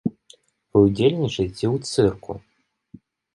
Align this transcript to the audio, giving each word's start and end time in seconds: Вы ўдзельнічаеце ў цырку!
Вы 0.75 0.79
ўдзельнічаеце 0.85 1.65
ў 1.75 1.91
цырку! 1.91 2.33